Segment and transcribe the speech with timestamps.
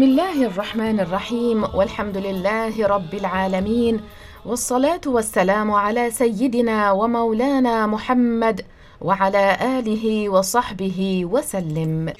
[0.00, 4.00] بسم الله الرحمن الرحيم والحمد لله رب العالمين
[4.46, 8.64] والصلاة والسلام على سيدنا ومولانا محمد
[9.00, 12.12] وعلى آله وصحبه وسلم.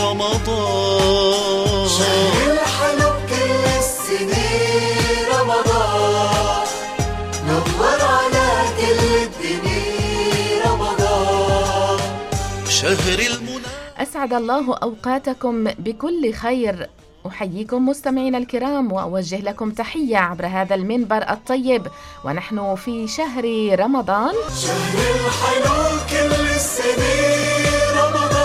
[0.00, 6.66] رمضان شهر الحلو كل السنين رمضان.
[7.48, 8.48] نور على
[8.80, 11.98] كل الدنيا رمضان
[12.68, 16.88] شهر المنى أسعد الله أوقاتكم بكل خير.
[17.26, 21.86] أحييكم مستمعينا الكرام وأوجه لكم تحية عبر هذا المنبر الطيب.
[22.24, 23.44] ونحن في شهر
[23.80, 24.34] رمضان.
[24.62, 28.36] شهر الحلو كل السنين رمضان.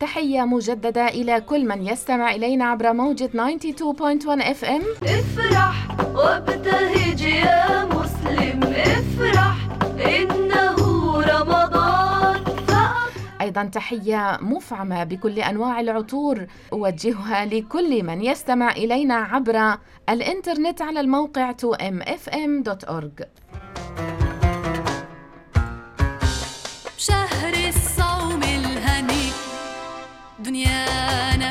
[0.00, 4.82] تحية مجددة إلى كل من يستمع إلينا عبر موجة 92.1 إف إم.
[5.04, 9.54] افرح وابتهج يا مسلم افرح
[10.06, 10.43] إنه
[13.58, 19.76] أيضا تحية مفعمة بكل أنواع العطور أوجهها لكل من يستمع إلينا عبر
[20.08, 23.24] الإنترنت على الموقع 2mfm.org
[26.98, 29.30] شهر الصوم الهني
[30.38, 31.50] دنيانا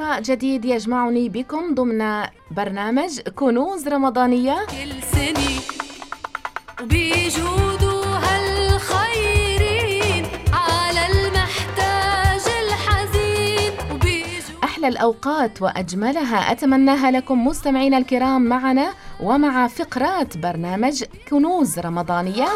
[0.00, 4.66] لقاء جديد يجمعني بكم ضمن برنامج كنوز رمضانية.
[4.66, 5.60] كل سنة
[6.82, 9.46] وبيجودوا هالخيرين
[10.52, 21.04] على المحتاج الحزين وبيجودوا أحلى الأوقات وأجملها أتمناها لكم مستمعينا الكرام معنا ومع فقرات برنامج
[21.30, 22.48] كنوز رمضانية.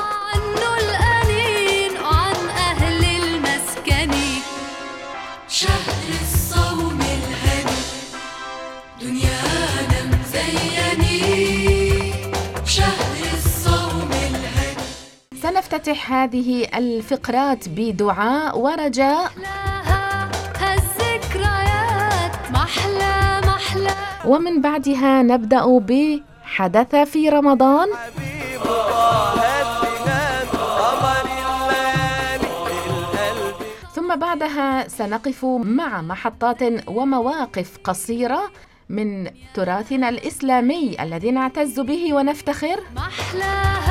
[15.74, 19.30] سنفتتح هذه الفقرات بدعاء ورجاء.
[24.24, 27.88] ومن بعدها نبدأ بحدث في رمضان.
[33.94, 38.42] ثم بعدها سنقف مع محطات ومواقف قصيرة
[38.88, 42.80] من تراثنا الإسلامي الذي نعتز به ونفتخر.
[42.96, 43.83] محلاها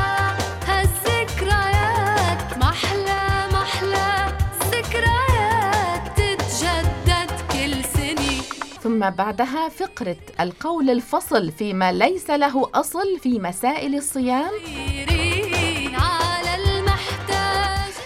[8.94, 14.52] ثم بعدها فقرة القول الفصل فيما ليس له أصل في مسائل الصيام.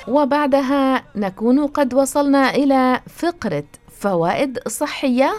[0.07, 3.63] وبعدها نكون قد وصلنا إلى فقرة
[3.99, 5.33] فوائد صحية.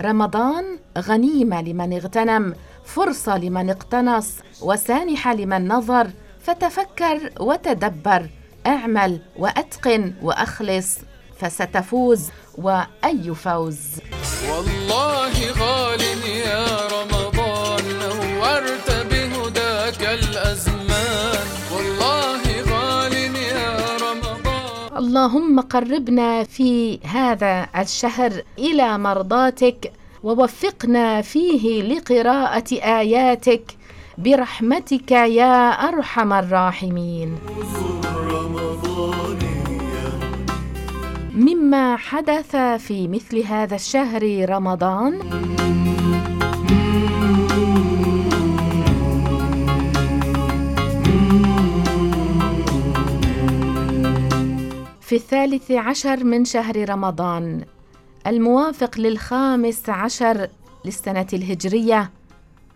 [0.00, 0.64] رمضان
[0.98, 4.28] غنيمة لمن اغتنم فرصة لمن اقتنص
[4.62, 6.10] وسانحة لمن نظر.
[6.44, 8.26] فتفكر وتدبر
[8.66, 10.98] اعمل واتقن واخلص
[11.38, 13.78] فستفوز واي فوز.
[14.50, 16.66] والله غال يا
[16.96, 21.46] رمضان نورت بهداك الأزمان.
[21.74, 24.98] والله غال يا رمضان.
[24.98, 29.92] اللهم قربنا في هذا الشهر إلى مرضاتك
[30.22, 33.64] ووفقنا فيه لقراءة آياتك
[34.18, 37.38] برحمتك يا أرحم الراحمين.
[41.34, 45.18] مما حدث في مثل هذا الشهر رمضان.
[55.00, 57.64] في الثالث عشر من شهر رمضان
[58.26, 60.48] الموافق للخامس عشر
[60.84, 62.10] للسنة الهجرية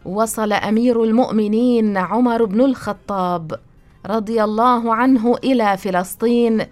[0.06, 3.52] وصل أمير المؤمنين عمر بن الخطاب
[4.06, 6.66] رضي الله عنه إلى فلسطين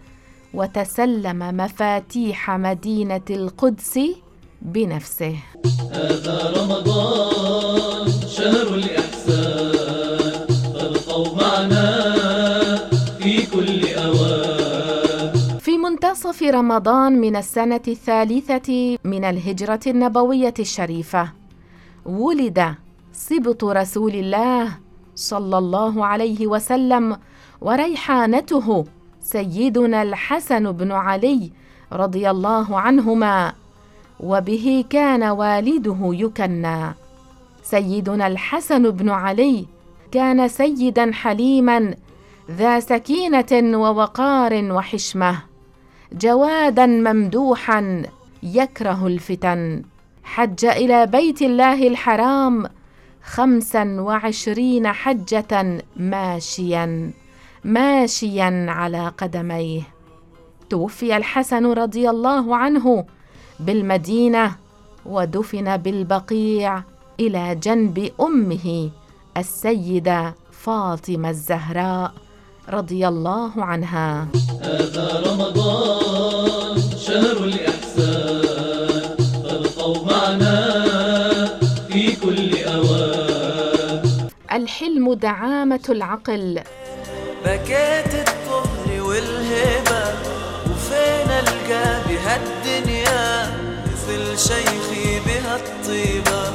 [0.54, 4.00] وتسلم مفاتيح مدينة القدس
[4.62, 5.36] بنفسه.
[6.56, 10.46] رمضان شهر الإحسان.
[10.74, 12.06] فابقوا معنا
[13.18, 15.58] في كل أوان.
[15.58, 21.32] في منتصف رمضان من السنة الثالثة من الهجرة النبوية الشريفة
[22.06, 22.74] ولد
[23.14, 24.68] سبط رسول الله
[25.14, 27.16] صلى الله عليه وسلم
[27.60, 28.84] وريحانته
[29.20, 31.50] سيدنا الحسن بن علي
[31.92, 33.52] رضي الله عنهما
[34.20, 36.94] وبه كان والده يكنى.
[37.62, 39.66] سيدنا الحسن بن علي
[40.12, 41.94] كان سيدا حليما
[42.50, 45.38] ذا سكينة ووقار وحشمة
[46.12, 48.02] جوادا ممدوحا
[48.42, 49.82] يكره الفتن.
[50.24, 52.66] حج إلى بيت الله الحرام
[53.24, 57.10] خمسا وعشرين حجة ماشيا
[57.64, 59.82] ماشيا على قدميه.
[60.70, 63.04] توفي الحسن رضي الله عنه
[63.60, 64.56] بالمدينة
[65.06, 66.82] ودفن بالبقيع
[67.20, 68.90] إلى جنب أمه
[69.36, 72.12] السيدة فاطمة الزهراء
[72.68, 74.28] رضي الله عنها.
[74.60, 77.73] هذا رمضان شهر الإحسان
[84.54, 86.60] الحلم دعامة العقل.
[87.44, 90.14] بكيت الطهر والهبة
[90.70, 93.52] وفين ألقى بهالدنيا
[93.86, 96.50] مثل شيخي بهالطيبة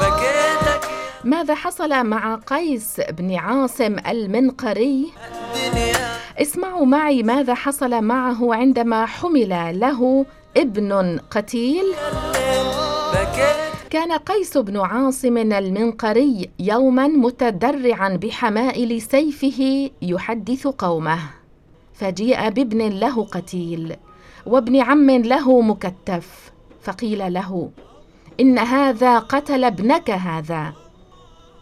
[0.00, 0.90] بكيتك
[1.24, 6.08] ماذا حصل مع قيس بن عاصم المنقري؟ الدنيا.
[6.38, 10.26] اسمعوا معي ماذا حصل معه عندما حمل له
[10.56, 11.84] ابن قتيل.
[13.90, 21.18] كان قيس بن عاصم المنقري يوما متدرعا بحمائل سيفه يحدث قومه.
[21.94, 23.96] فجيء بابن له قتيل
[24.46, 26.52] وابن عم له مكتف.
[26.82, 27.70] فقيل له
[28.40, 30.72] إن هذا قتل ابنك هذا.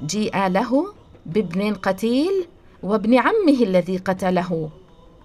[0.07, 0.87] جيء له
[1.27, 2.47] بابن قتيل
[2.83, 4.71] وابن عمه الذي قتله.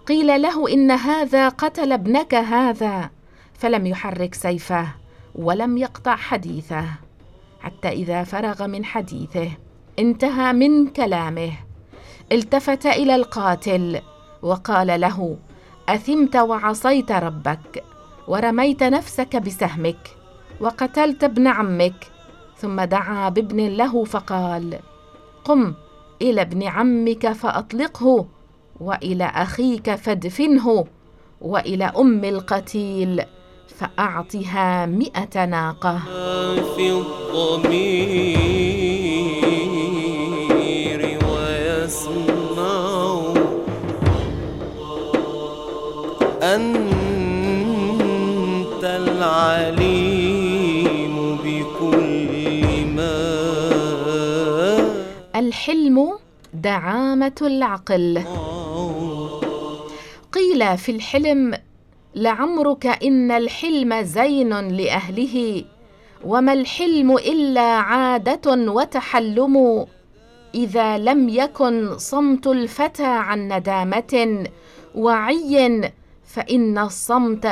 [0.08, 3.10] قيل له إن هذا قتل ابنك هذا.
[3.54, 5.03] فلم يحرك سيفه.
[5.36, 6.86] ولم يقطع حديثه
[7.60, 9.50] حتى إذا فرغ من حديثه
[10.00, 11.52] انتهى من كلامه.
[12.32, 14.02] التفت إلى القاتل
[14.42, 15.38] وقال له
[15.90, 17.84] أثمت وعصيت ربك
[18.28, 20.16] ورميت نفسك بسهمك
[20.62, 22.08] وقتلت ابن عمك.
[22.58, 24.80] ثم دعا بابن له فقال
[25.44, 25.74] قم
[26.22, 28.26] إلى ابن عمك فأطلقه
[28.80, 30.86] وإلى أخيك فادفنه
[31.42, 33.24] وإلى أم القتيل.
[33.84, 36.00] فأعطها مئة ناقة.
[36.76, 38.20] في الضمير
[41.30, 43.34] ويسمع
[46.44, 46.84] أنت
[48.84, 50.36] العليم
[51.44, 53.20] بكل ما
[55.36, 55.98] الحلم
[56.54, 58.24] دعامة العقل.
[60.32, 61.54] قيل في الحلم
[62.16, 65.64] لعمرك إن الحلم زين لأهله
[66.26, 69.86] وما الحلم إلا عادة وتحلم.
[70.56, 74.44] إذا لم يكن صمت الفتى عن ندامة
[74.96, 75.92] وعي
[76.26, 77.46] فإن الصمت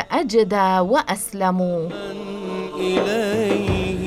[2.76, 4.04] إليه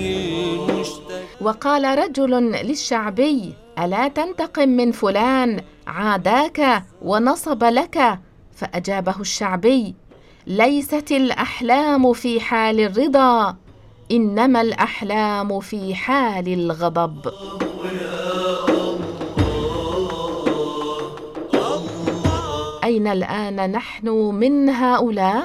[0.71, 2.31] المشتكى وقال رجل
[2.67, 8.19] للشعبي ألا تنتقم من فلان عاداك ونصب لك.
[8.55, 9.95] فأجابه الشعبي
[10.46, 13.56] ليست الأحلام في حال الرضا
[14.11, 17.32] إنما الأحلام في حال الغضب.
[22.85, 25.44] أين الآن نحن من هؤلاء؟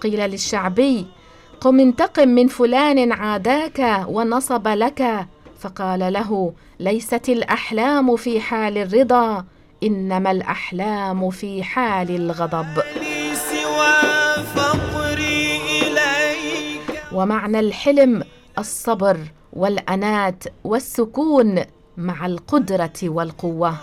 [0.00, 1.06] قيل للشعبي
[1.60, 5.26] قم انتقم من فلان عاداك ونصب لك.
[5.60, 9.44] فقال له ليست الأحلام في حال الرضا
[9.82, 12.82] إنما الأحلام في حال الغضب.
[17.12, 18.22] ومعنى الحلم
[18.58, 19.18] الصبر
[19.52, 21.64] والأنات والسكون
[21.96, 23.74] مع القدرة والقوة.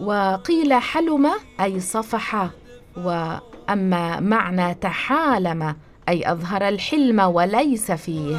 [0.00, 2.48] وقيل حلم أي صفح.
[2.96, 5.76] وأما معنى تحالم
[6.08, 8.36] أي أظهر الحلم وليس فيه.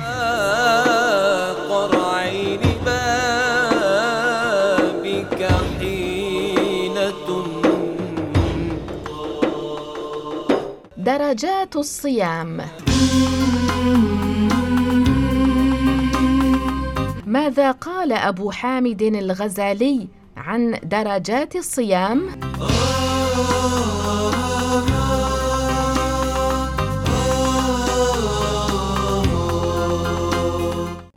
[11.08, 12.62] درجات الصيام.
[17.26, 22.30] ماذا قال أبو حامد الغزالي عن درجات الصيام؟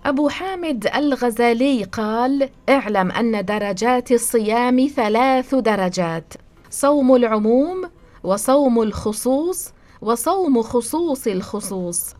[0.06, 6.34] أبو حامد الغزالي قال اعلم أن درجات الصيام ثلاث درجات
[6.70, 7.90] صوم العموم
[8.24, 12.14] وصوم الخصوص وصوم خصوص الخصوص.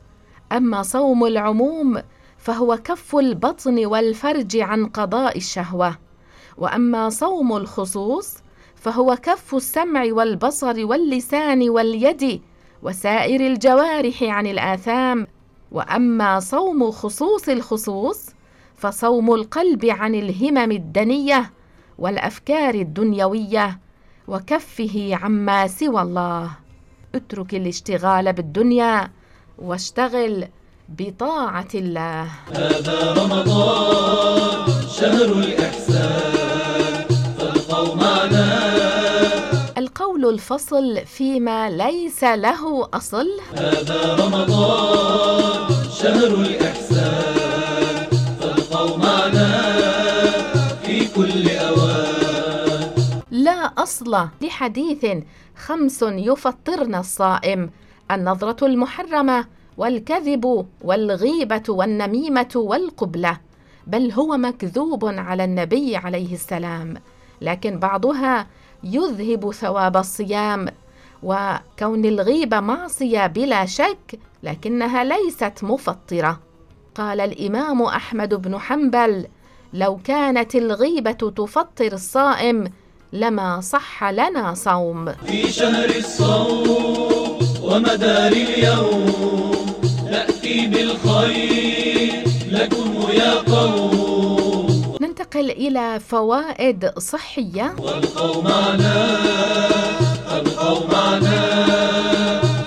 [0.53, 2.03] أما صوم العموم
[2.39, 5.99] فهو كف البطن والفرج عن قضاء الشهوة.
[6.59, 8.37] وأما صوم الخصوص
[8.75, 12.43] فهو كف السمع والبصر واللسان واليد
[12.83, 15.27] وسائر الجوارح عن الآثام.
[15.73, 18.31] وأما صوم خصوص الخصوص
[18.77, 21.53] فصوم القلب عن الهمم الدنية
[21.99, 23.81] والأفكار الدنيوية
[24.29, 26.60] وكفه عما سوى الله.
[27.15, 29.11] اترك الاشتغال بالدنيا
[29.59, 30.49] واشتغل
[30.89, 32.27] بطاعة الله.
[32.53, 34.67] هذا رمضان
[34.99, 37.05] شهر الإحسان
[37.39, 38.71] فابقوا معنا.
[39.79, 43.29] القول الفصل فيما ليس له أصل.
[43.55, 45.69] هذا رمضان
[46.03, 47.30] شهر الإحسان.
[53.79, 55.07] أصل لحديث
[55.57, 57.71] خمس يفطرن الصائم
[58.11, 59.47] النظرة المحرمة
[59.77, 63.41] والكذب والغيبة والنميمة والقبلة
[63.87, 66.95] بل هو مكذوب على النبي عليه السلام
[67.41, 68.47] لكن بعضها
[68.85, 70.67] يذهب ثواب الصيام
[71.23, 76.41] وكون الغيبة معصية بلا شك لكنها ليست مفطرة.
[76.95, 79.27] قال الإمام أحمد بن حنبل
[79.73, 82.65] لو كانت الغيبة تفطر الصائم
[83.13, 85.13] لما صح لنا صوم.
[85.27, 89.53] في شهر الصوم ومدار اليوم
[90.11, 94.97] نأتي بالخير لكم يا قوم.
[95.01, 97.75] ننتقل إلى فوائد صحية.
[97.79, 99.17] وابقوا معنا
[100.31, 101.41] ابقوا معنا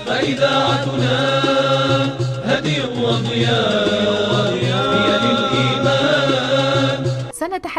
[0.06, 1.16] فإذاعتنا
[2.44, 3.83] هدي وضياء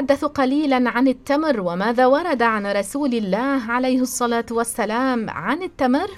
[0.06, 6.10] سنتحدث قليلا عن التمر وماذا ورد عن رسول الله عليه الصلاة والسلام عن التمر؟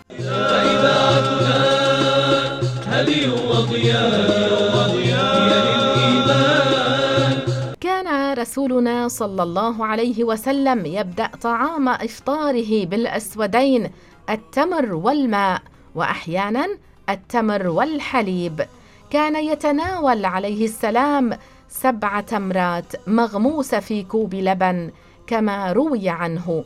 [7.82, 13.89] كان رسولنا صلى الله عليه وسلم يبدأ طعام إفطاره بالأسودين
[14.29, 15.62] التمر والماء
[15.96, 16.67] وأحيانا
[17.10, 18.65] التمر والحليب.
[19.10, 21.38] كان يتناول عليه السلام
[21.82, 24.92] سبع تمرات مغموسة في كوب لبن
[25.28, 26.64] كما روي عنه.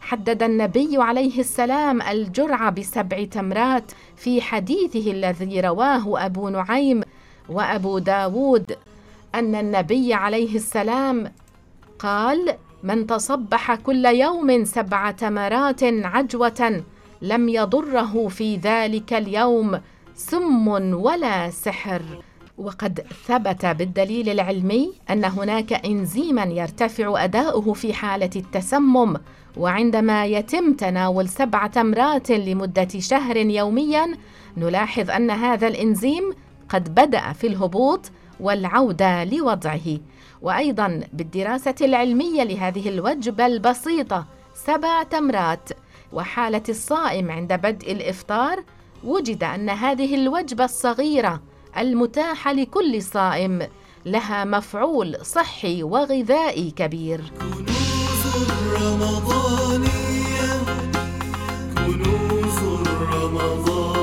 [0.00, 7.00] حدد النبي عليه السلام الجرعة بسبع تمرات في حديثه الذي رواه أبو نعيم
[7.48, 8.76] وأبو داود
[9.34, 11.32] أن النبي عليه السلام
[11.98, 16.82] قال من تصبح كل يوم سبع تمرات عجوة
[17.22, 19.80] لم يضره في ذلك اليوم
[20.14, 22.02] سم ولا سحر.
[22.60, 29.16] وقد ثبت بالدليل العلمي أن هناك انزيما يرتفع أداؤه في حالة التسمم
[29.56, 34.16] وعندما يتم تناول سبع تمرات لمدة شهر يوميا
[34.56, 36.32] نلاحظ أن هذا الإنزيم
[36.68, 39.98] قد بدأ في الهبوط والعودة لوضعه.
[40.42, 45.68] وأيضا بالدراسة العلمية لهذه الوجبة البسيطة سبع تمرات
[46.12, 48.64] وحالة الصائم عند بدء الإفطار
[49.04, 51.40] وجد أن هذه الوجبة الصغيرة
[51.78, 53.68] المتاحه لكل صائم
[54.06, 57.20] لها مفعول صحي وغذائي كبير.
[57.40, 60.00] كنوز الرمضانية
[61.76, 64.00] كنوز الرمضانية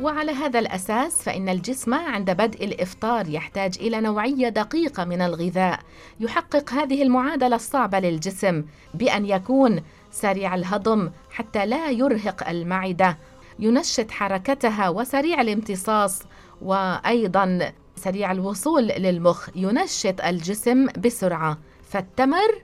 [0.00, 5.80] وعلى هذا الأساس فإن الجسم عند بدء الإفطار يحتاج إلى نوعية دقيقة من الغذاء
[6.20, 13.18] يحقق هذه المعادلة الصعبة للجسم بأن يكون سريع الهضم حتى لا يرهق المعدة.
[13.58, 16.22] ينشط حركتها وسريع الامتصاص
[16.62, 19.48] وأيضا سريع الوصول للمخ.
[19.54, 21.58] ينشط الجسم بسرعة.
[21.90, 22.62] فالتمر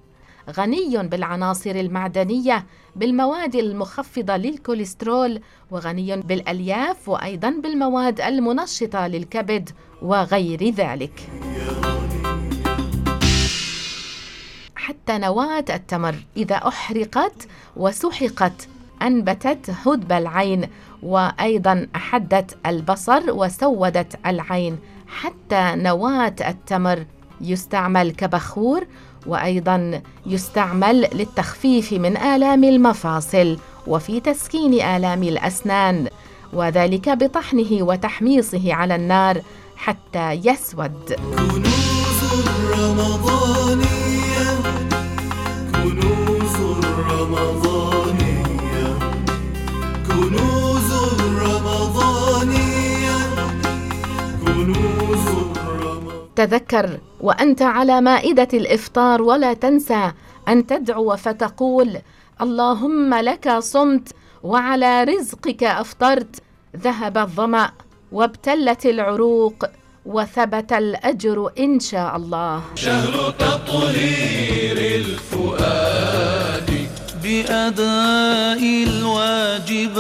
[0.51, 2.67] غني بالعناصر المعدنية
[2.97, 5.41] بالمواد المخفضة للكوليسترول
[5.71, 9.71] وغني بالألياف وأيضا بالمواد المنشطة للكبد
[10.03, 11.29] وغير ذلك.
[14.77, 18.69] حتى نواة التمر إذا أحرقت وسحقت
[19.03, 20.69] أنبتت هدب العين
[21.03, 24.79] وأيضا أحدت البصر وسودت العين
[25.09, 27.05] حتى نواة التمر.
[27.41, 28.87] يستعمل كبخور
[29.27, 36.09] وأيضا يستعمل للتخفيف من آلام المفاصل وفي تسكين آلام الأسنان
[36.53, 39.43] وذلك بطحنه وتحميصه على النار
[39.77, 41.17] حتى يسود.
[41.37, 43.79] كنوز الرمضانية
[45.75, 47.68] كنوز الرمضانية.
[56.39, 60.13] تذكر وأنت على مائدة الإفطار ولا تنسى
[60.49, 61.99] أن تدعو فتقول
[62.41, 64.09] اللهم لك صمت
[64.43, 66.43] وعلى رزقك أفطرت.
[66.77, 67.71] ذهب الظمأ
[68.13, 69.65] وابتلت العروق
[70.07, 72.63] وثبت الأجر إن شاء الله.
[72.75, 76.71] شهر تطهير الفؤاد
[77.23, 79.97] بأداء الواجبات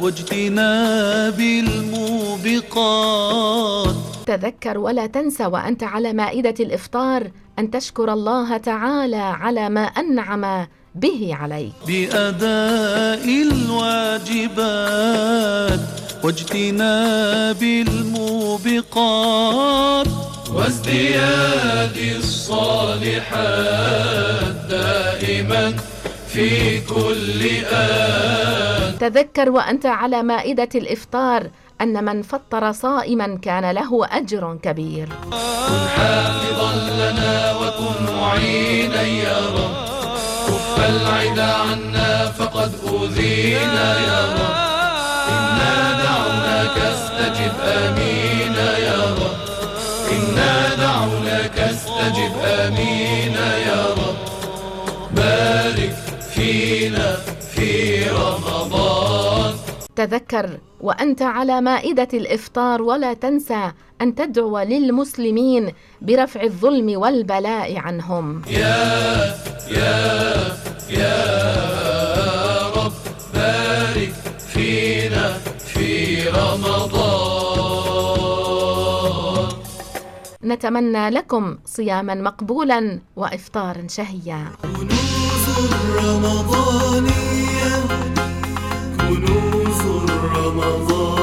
[0.00, 2.92] واجتناب الموبقات
[4.26, 11.36] تذكر ولا تنسى وأنت على مائدة الإفطار أن تشكر الله تعالى على ما أنعم به
[11.40, 11.72] عليك.
[11.86, 13.24] بأداء
[14.42, 15.80] الواجبات
[16.24, 17.62] واجتناب
[18.82, 20.06] الموبقات
[20.54, 21.96] وازدياد
[23.42, 25.74] الصالحات دائما
[26.28, 28.98] في كل آن.
[28.98, 31.50] تذكر وأنت على مائدة الإفطار
[31.82, 35.08] أن من فطر صائما كان له أجر كبير.
[35.68, 39.74] كن حافظا لنا وكن معينا يا رب.
[40.48, 44.54] كف العدا عنا فقد أوذينا يا رب.
[45.28, 48.54] إنا دعوناك استجب آمين
[48.86, 49.36] يا رب.
[50.12, 53.71] إنا دعوناك استجب آمين يا رب.
[59.96, 68.42] تذكر وأنت على مائدة الإفطار ولا تنسى أن تدعو للمسلمين برفع الظلم والبلاء عنهم.
[68.46, 69.34] يا
[69.68, 70.56] يا
[70.90, 71.16] يا
[72.76, 72.92] رب
[73.34, 77.72] بارك فينا في رمضان
[80.44, 84.44] نتمنى لكم صياما مقبولا وإفطارا شهيا.
[84.62, 87.72] كنوز الرمضانية
[88.98, 89.61] كنوز
[90.46, 91.21] الرمضانية